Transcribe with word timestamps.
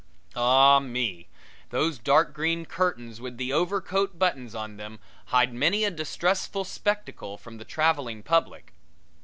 Ah 0.35 0.79
me, 0.79 1.27
those 1.69 1.99
dark 1.99 2.33
green 2.33 2.65
curtains 2.65 3.21
with 3.21 3.37
the 3.37 3.53
overcoat 3.53 4.17
buttons 4.17 4.55
on 4.55 4.77
them 4.77 4.99
hide 5.27 5.53
many 5.53 5.83
a 5.83 5.91
distressful 5.91 6.63
spectacle 6.63 7.37
from 7.37 7.59
the 7.59 7.65
traveling 7.65 8.23
public! 8.23 8.73